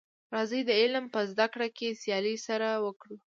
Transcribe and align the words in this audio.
راځی 0.33 0.61
د 0.65 0.71
علم 0.81 1.05
په 1.13 1.19
زده 1.31 1.45
کړه 1.53 1.67
کي 1.77 1.87
سیالي 2.01 2.35
سره 2.47 2.67
وکړو. 2.85 3.15